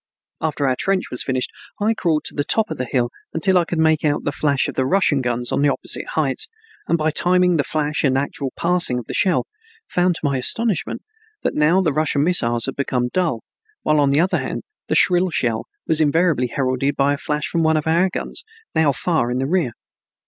After 0.41 0.67
our 0.67 0.75
trench 0.75 1.11
was 1.11 1.21
finished 1.21 1.51
I 1.79 1.93
crawled 1.93 2.23
to 2.25 2.33
the 2.33 2.43
top 2.43 2.71
of 2.71 2.77
the 2.79 2.87
hill 2.89 3.11
until 3.35 3.55
I 3.59 3.65
could 3.65 3.77
make 3.77 4.03
out 4.03 4.23
the 4.23 4.31
flash 4.31 4.67
of 4.67 4.73
the 4.73 4.83
Russian 4.87 5.21
guns 5.21 5.51
on 5.51 5.61
the 5.61 5.69
opposite 5.69 6.07
heights 6.15 6.49
and 6.87 6.97
by 6.97 7.11
timing 7.11 7.55
flash 7.59 8.03
and 8.03 8.17
actual 8.17 8.51
passing 8.57 8.97
of 8.97 9.05
the 9.05 9.13
shell, 9.13 9.45
found 9.87 10.15
to 10.15 10.21
my 10.23 10.39
astonishment 10.39 11.03
that 11.43 11.53
now 11.53 11.81
the 11.83 11.93
Russian 11.93 12.23
missiles 12.23 12.65
had 12.65 12.75
become 12.75 13.09
dull, 13.09 13.43
while 13.83 13.99
on 13.99 14.09
the 14.09 14.19
other 14.21 14.39
hand, 14.39 14.63
the 14.87 14.95
shrill 14.95 15.29
shell 15.29 15.67
was 15.85 16.01
invariably 16.01 16.47
heralded 16.47 16.95
by 16.95 17.13
a 17.13 17.17
flash 17.19 17.45
from 17.45 17.61
one 17.61 17.77
of 17.77 17.85
our 17.85 18.09
guns, 18.09 18.43
now 18.73 18.91
far 18.91 19.29
in 19.29 19.37
the 19.37 19.45
rear. 19.45 19.73